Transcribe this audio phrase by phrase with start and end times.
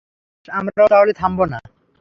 [0.33, 1.59] বেশ, আমরাও তাহলে থামবো না।